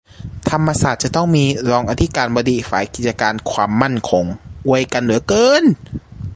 [0.49, 4.25] ธรรมศาสตร์จะต้องมี "รองอธิการบดีฝ่ายกิจการความมั่นคง"
[4.67, 5.65] อวยกันเหลือเกิ๊น